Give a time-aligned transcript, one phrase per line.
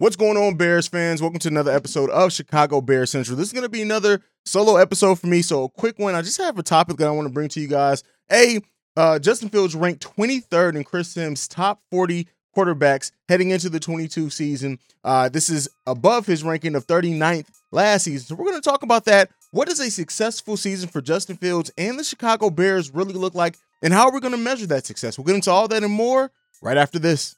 [0.00, 1.20] What's going on, Bears fans?
[1.20, 3.36] Welcome to another episode of Chicago Bears Central.
[3.36, 5.42] This is going to be another solo episode for me.
[5.42, 6.14] So, a quick one.
[6.14, 8.02] I just have a topic that I want to bring to you guys.
[8.32, 8.60] A,
[8.96, 12.26] uh, Justin Fields ranked 23rd in Chris Simms' top 40
[12.56, 14.78] quarterbacks heading into the 22 season.
[15.04, 18.26] Uh, this is above his ranking of 39th last season.
[18.26, 19.28] So, we're going to talk about that.
[19.50, 23.58] What does a successful season for Justin Fields and the Chicago Bears really look like?
[23.82, 25.18] And how are we going to measure that success?
[25.18, 26.30] We'll get into all that and more
[26.62, 27.36] right after this.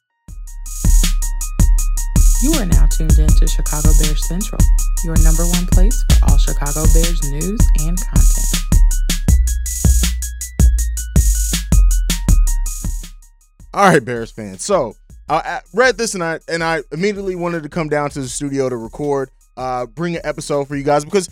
[2.43, 4.61] You are now tuned in to Chicago Bears Central,
[5.05, 8.47] your number one place for all Chicago Bears news and content.
[13.73, 14.65] All right, Bears fans.
[14.65, 14.97] So
[15.29, 18.69] I read this and I and I immediately wanted to come down to the studio
[18.69, 21.31] to record, uh, bring an episode for you guys because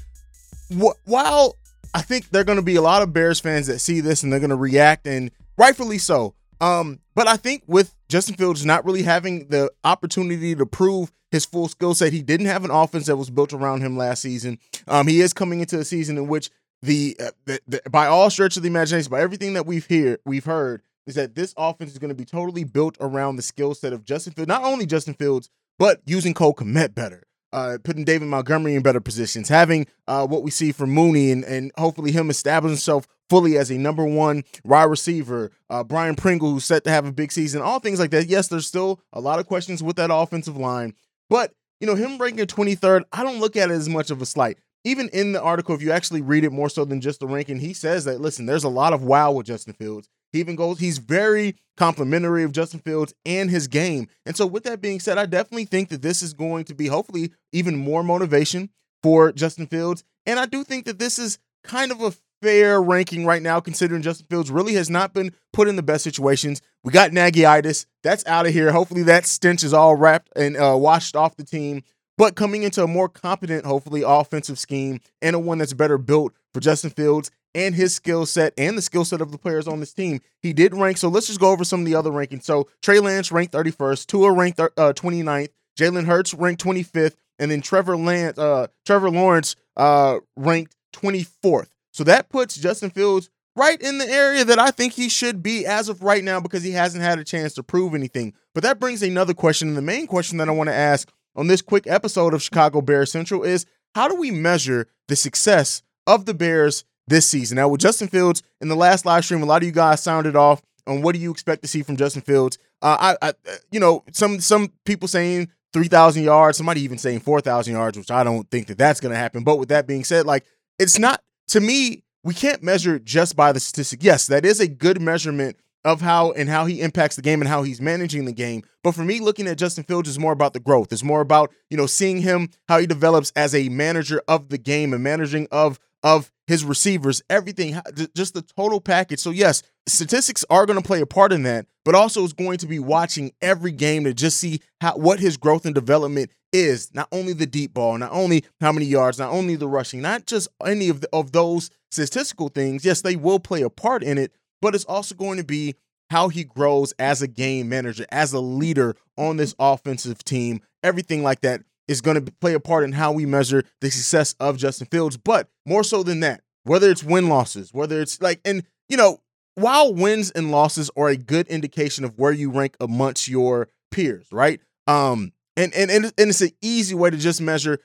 [0.72, 1.56] wh- while
[1.92, 4.22] I think there are going to be a lot of Bears fans that see this
[4.22, 6.34] and they're going to react and rightfully so.
[6.60, 11.46] Um, but I think with Justin Fields not really having the opportunity to prove his
[11.46, 14.58] full skill set, he didn't have an offense that was built around him last season.
[14.88, 16.50] Um, he is coming into a season in which
[16.82, 20.18] the, uh, the, the by all stretch of the imagination, by everything that we've hear
[20.24, 23.74] we've heard, is that this offense is going to be totally built around the skill
[23.74, 28.04] set of Justin Fields, not only Justin Fields, but using Cole Kmet better uh, putting
[28.04, 32.12] David Montgomery in better positions, having uh, what we see from Mooney, and, and hopefully
[32.12, 35.52] him establishing himself fully as a number one wide receiver.
[35.70, 38.26] Uh, Byron Pringle, who's set to have a big season, all things like that.
[38.26, 40.94] Yes, there's still a lot of questions with that offensive line,
[41.30, 44.26] but you know him ranking 23rd, I don't look at it as much of a
[44.26, 44.58] slight.
[44.84, 47.60] Even in the article, if you actually read it more so than just the ranking,
[47.60, 50.08] he says that listen, there's a lot of wow with Justin Fields.
[50.32, 54.08] He even goes, he's very complimentary of Justin Fields and his game.
[54.24, 56.86] And so, with that being said, I definitely think that this is going to be
[56.86, 58.70] hopefully even more motivation
[59.02, 60.04] for Justin Fields.
[60.26, 62.12] And I do think that this is kind of a
[62.42, 66.04] fair ranking right now, considering Justin Fields really has not been put in the best
[66.04, 66.62] situations.
[66.82, 67.86] We got Nagyitis.
[68.02, 68.72] That's out of here.
[68.72, 71.82] Hopefully, that stench is all wrapped and uh, washed off the team.
[72.16, 76.34] But coming into a more competent, hopefully, offensive scheme and a one that's better built
[76.52, 79.80] for Justin Fields and his skill set and the skill set of the players on
[79.80, 80.20] this team.
[80.40, 80.98] He did rank.
[80.98, 82.44] So let's just go over some of the other rankings.
[82.44, 85.48] So Trey Lance ranked 31st, Tua ranked uh, 29th,
[85.78, 91.68] Jalen Hurts ranked 25th, and then Trevor Lance, uh, Trevor Lawrence uh, ranked 24th.
[92.00, 95.66] So that puts Justin Fields right in the area that I think he should be
[95.66, 98.32] as of right now because he hasn't had a chance to prove anything.
[98.54, 99.68] But that brings another question.
[99.68, 102.80] And the main question that I want to ask on this quick episode of Chicago
[102.80, 107.56] Bears Central is how do we measure the success of the Bears this season.
[107.56, 110.36] Now, with Justin Fields in the last live stream, a lot of you guys sounded
[110.36, 112.56] off on what do you expect to see from Justin Fields.
[112.80, 113.32] Uh, I, I,
[113.70, 117.98] you know, some some people saying three thousand yards, somebody even saying four thousand yards,
[117.98, 119.44] which I don't think that that's going to happen.
[119.44, 120.46] But with that being said, like
[120.78, 122.04] it's not to me.
[122.22, 124.04] We can't measure just by the statistic.
[124.04, 125.56] Yes, that is a good measurement
[125.86, 128.62] of how and how he impacts the game and how he's managing the game.
[128.84, 130.92] But for me, looking at Justin Fields is more about the growth.
[130.92, 134.58] It's more about you know seeing him how he develops as a manager of the
[134.58, 137.78] game and managing of of his receivers, everything,
[138.14, 139.20] just the total package.
[139.20, 142.58] So, yes, statistics are going to play a part in that, but also is going
[142.58, 146.92] to be watching every game to just see how what his growth and development is.
[146.94, 150.26] Not only the deep ball, not only how many yards, not only the rushing, not
[150.26, 152.84] just any of the, of those statistical things.
[152.84, 155.74] Yes, they will play a part in it, but it's also going to be
[156.10, 161.22] how he grows as a game manager, as a leader on this offensive team, everything
[161.22, 164.56] like that is going to play a part in how we measure the success of
[164.56, 165.16] Justin Fields.
[165.16, 169.20] But more so than that, whether it's win losses, whether it's like, and you know,
[169.54, 174.26] while wins and losses are a good indication of where you rank amongst your peers,
[174.30, 174.60] right?
[174.86, 177.80] Um, and and and, it's an easy way to just measure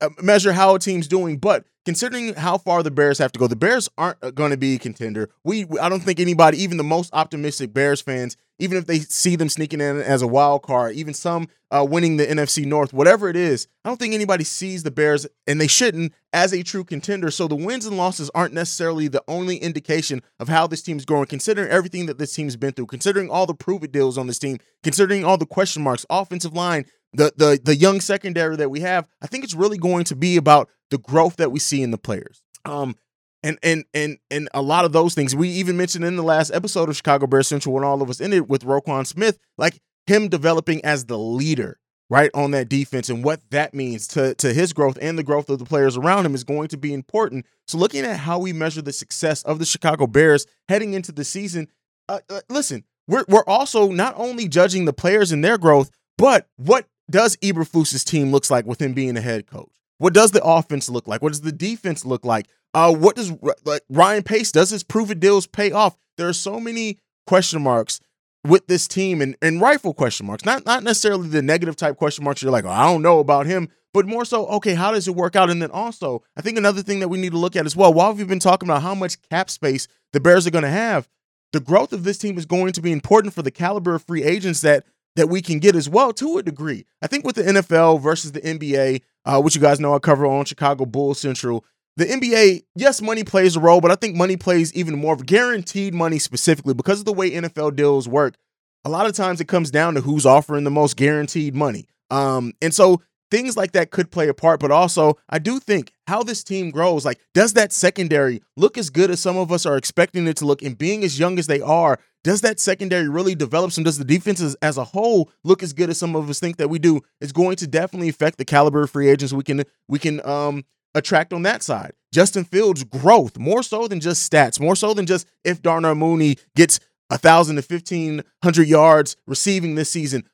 [0.00, 1.38] uh, measure how a team's doing.
[1.38, 4.56] But considering how far the Bears have to go, the Bears aren't uh, going to
[4.56, 5.30] be a contender.
[5.44, 9.36] We I don't think anybody, even the most optimistic Bears fans, even if they see
[9.36, 13.28] them sneaking in as a wild card, even some uh, winning the NFC North, whatever
[13.28, 16.84] it is, I don't think anybody sees the Bears, and they shouldn't, as a true
[16.84, 17.30] contender.
[17.30, 21.26] So the wins and losses aren't necessarily the only indication of how this team's growing,
[21.26, 24.38] considering everything that this team's been through, considering all the prove it deals on this
[24.38, 28.80] team, considering all the question marks, offensive line, the the the young secondary that we
[28.80, 29.06] have.
[29.20, 31.98] I think it's really going to be about the growth that we see in the
[31.98, 32.42] players.
[32.64, 32.96] Um,
[33.42, 36.50] and and and and a lot of those things we even mentioned in the last
[36.52, 40.28] episode of Chicago Bears Central when all of us ended with Roquan Smith, like him
[40.28, 41.78] developing as the leader
[42.08, 45.48] right on that defense and what that means to to his growth and the growth
[45.48, 47.46] of the players around him is going to be important.
[47.66, 51.24] So looking at how we measure the success of the Chicago Bears heading into the
[51.24, 51.68] season,
[52.08, 56.46] uh, uh, listen, we're we're also not only judging the players and their growth, but
[56.56, 59.70] what does Eberflus's team looks like with him being a head coach?
[59.98, 61.22] What does the offense look like?
[61.22, 62.48] What does the defense look like?
[62.74, 63.32] Uh, what does
[63.64, 65.96] like Ryan Pace does his proven deals pay off?
[66.16, 68.00] There are so many question marks
[68.44, 72.24] with this team and, and rightful question marks, not not necessarily the negative type question
[72.24, 72.42] marks.
[72.42, 75.14] You're like, oh, I don't know about him, but more so, okay, how does it
[75.14, 75.50] work out?
[75.50, 77.92] And then also, I think another thing that we need to look at as well,
[77.92, 81.08] while we've been talking about how much cap space the Bears are going to have,
[81.52, 84.24] the growth of this team is going to be important for the caliber of free
[84.24, 84.84] agents that
[85.16, 86.86] that we can get as well to a degree.
[87.02, 90.26] I think with the NFL versus the NBA, uh, which you guys know I cover
[90.26, 91.64] on Chicago Bulls Central,
[91.96, 95.26] the NBA, yes, money plays a role, but I think money plays even more of
[95.26, 98.36] guaranteed money specifically because of the way NFL deals work.
[98.84, 101.86] A lot of times it comes down to who's offering the most guaranteed money.
[102.10, 105.91] Um, and so things like that could play a part, but also I do think
[106.06, 109.66] how this team grows, like, does that secondary look as good as some of us
[109.66, 110.62] are expecting it to look?
[110.62, 113.84] And being as young as they are, does that secondary really develop some?
[113.84, 116.70] Does the defenses as a whole look as good as some of us think that
[116.70, 117.00] we do?
[117.20, 120.64] It's going to definitely affect the caliber of free agents we can we can um
[120.94, 121.92] attract on that side.
[122.12, 126.36] Justin Fields' growth, more so than just stats, more so than just if Darnell Mooney
[126.54, 126.78] gets
[127.10, 130.24] a thousand to fifteen hundred yards receiving this season.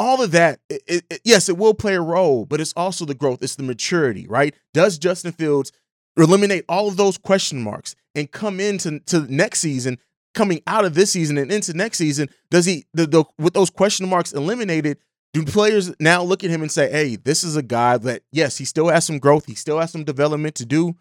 [0.00, 3.14] All of that, it, it, yes, it will play a role, but it's also the
[3.14, 4.54] growth, it's the maturity, right?
[4.72, 5.72] Does Justin Fields
[6.16, 9.98] eliminate all of those question marks and come into to next season,
[10.32, 12.30] coming out of this season and into next season?
[12.50, 14.96] Does he, the, the, with those question marks eliminated,
[15.34, 18.56] do players now look at him and say, hey, this is a guy that, yes,
[18.56, 20.94] he still has some growth, he still has some development to do,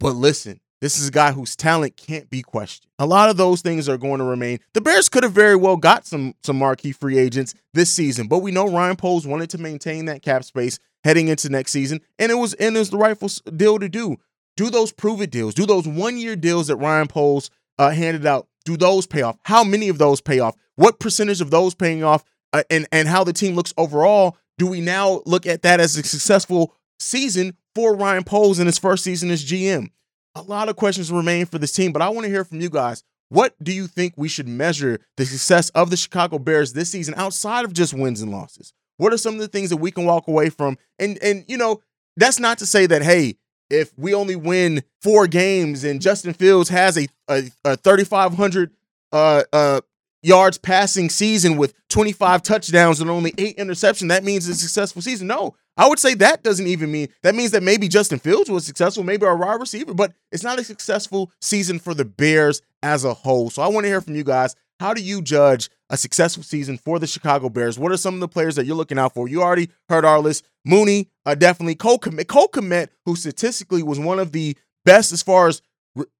[0.00, 2.90] but listen, this is a guy whose talent can't be questioned.
[2.98, 4.60] A lot of those things are going to remain.
[4.74, 8.38] The Bears could have very well got some some marquee free agents this season, but
[8.38, 12.30] we know Ryan Poles wanted to maintain that cap space heading into next season, and
[12.30, 14.16] it was and it was the rightful deal to do.
[14.56, 15.54] Do those prove it deals.
[15.54, 18.48] Do those one year deals that Ryan Poles uh, handed out.
[18.64, 19.38] Do those pay off?
[19.44, 20.56] How many of those pay off?
[20.76, 24.66] What percentage of those paying off uh, and and how the team looks overall, do
[24.66, 29.04] we now look at that as a successful season for Ryan Poles in his first
[29.04, 29.90] season as GM?
[30.38, 32.70] A lot of questions remain for this team, but I want to hear from you
[32.70, 33.02] guys.
[33.28, 37.14] What do you think we should measure the success of the Chicago Bears this season
[37.16, 38.72] outside of just wins and losses?
[38.98, 40.78] What are some of the things that we can walk away from?
[40.98, 41.82] And and you know,
[42.16, 43.34] that's not to say that hey,
[43.68, 48.70] if we only win four games and Justin Fields has a a, a 3500
[49.10, 49.80] uh uh
[50.22, 55.26] yards passing season with 25 touchdowns and only eight interceptions, that means a successful season.
[55.26, 58.64] No, I would say that doesn't even mean that means that maybe Justin Fields was
[58.64, 63.04] successful, maybe our wide receiver, but it's not a successful season for the Bears as
[63.04, 63.50] a whole.
[63.50, 64.56] So I want to hear from you guys.
[64.80, 67.78] How do you judge a successful season for the Chicago Bears?
[67.78, 69.28] What are some of the players that you're looking out for?
[69.28, 70.44] You already heard our list.
[70.64, 71.74] Mooney, uh, definitely.
[71.74, 75.62] Cole Kmet, Cole Kmet, who statistically was one of the best as far as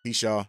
[0.02, 0.48] Peace, y'all.